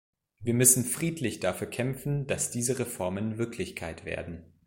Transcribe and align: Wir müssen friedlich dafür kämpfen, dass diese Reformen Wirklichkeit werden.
Wir 0.39 0.55
müssen 0.55 0.83
friedlich 0.83 1.41
dafür 1.41 1.67
kämpfen, 1.67 2.25
dass 2.25 2.49
diese 2.49 2.79
Reformen 2.79 3.37
Wirklichkeit 3.37 4.03
werden. 4.03 4.51